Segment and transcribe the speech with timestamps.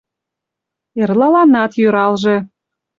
[1.01, 2.37] Эрлаланат йӧралже.